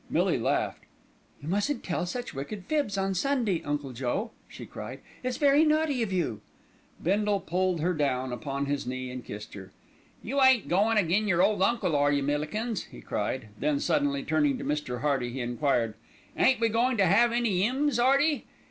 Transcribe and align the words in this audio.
Millie 0.09 0.39
laughed. 0.39 0.85
"You 1.43 1.47
mustn't 1.49 1.83
tell 1.83 2.07
such 2.07 2.33
wicked 2.33 2.65
fibs 2.65 2.97
on 2.97 3.13
Sunday, 3.13 3.61
Uncle 3.63 3.91
Joe," 3.93 4.31
she 4.47 4.65
cried. 4.65 4.99
"It's 5.21 5.37
very 5.37 5.63
naughty 5.63 6.01
of 6.01 6.11
you." 6.11 6.41
Bindle 7.03 7.39
pulled 7.39 7.81
her 7.81 7.93
down 7.93 8.33
upon 8.33 8.65
his 8.65 8.87
knee 8.87 9.11
and 9.11 9.23
kissed 9.23 9.53
her. 9.53 9.69
"You 10.23 10.41
ain't 10.41 10.67
goin' 10.67 10.97
agin 10.97 11.27
your 11.27 11.43
ole 11.43 11.61
uncle, 11.61 11.95
are 11.95 12.11
you, 12.11 12.23
Millikins?" 12.23 12.85
he 12.85 12.99
cried; 13.01 13.49
then 13.59 13.79
suddenly 13.79 14.23
turning 14.23 14.57
to 14.57 14.63
Mr. 14.63 15.01
Hearty 15.01 15.29
he 15.33 15.39
enquired, 15.39 15.93
"Ain't 16.35 16.59
we 16.59 16.69
goin' 16.69 16.97
to 16.97 17.05
'ave 17.05 17.35
any 17.37 17.61
'ymns, 17.63 17.99
'Earty? 17.99 18.47